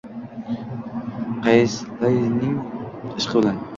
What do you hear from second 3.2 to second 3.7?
ishqi bilan